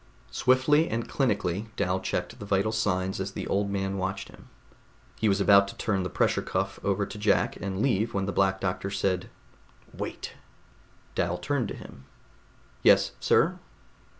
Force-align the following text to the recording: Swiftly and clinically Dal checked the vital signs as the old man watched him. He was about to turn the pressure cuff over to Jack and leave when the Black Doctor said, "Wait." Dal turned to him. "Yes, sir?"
Swiftly 0.31 0.89
and 0.89 1.07
clinically 1.07 1.67
Dal 1.75 1.99
checked 1.99 2.39
the 2.39 2.45
vital 2.47 2.71
signs 2.71 3.19
as 3.19 3.33
the 3.33 3.45
old 3.45 3.69
man 3.69 3.99
watched 3.99 4.29
him. 4.29 4.49
He 5.19 5.29
was 5.29 5.39
about 5.39 5.67
to 5.67 5.75
turn 5.77 6.01
the 6.01 6.09
pressure 6.09 6.41
cuff 6.41 6.79
over 6.83 7.05
to 7.05 7.19
Jack 7.19 7.55
and 7.57 7.83
leave 7.83 8.11
when 8.11 8.25
the 8.25 8.31
Black 8.31 8.59
Doctor 8.59 8.89
said, 8.89 9.29
"Wait." 9.93 10.33
Dal 11.13 11.37
turned 11.37 11.67
to 11.67 11.75
him. 11.77 12.05
"Yes, 12.81 13.11
sir?" 13.19 13.59